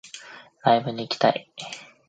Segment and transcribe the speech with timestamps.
[0.63, 1.51] ライブに行きたい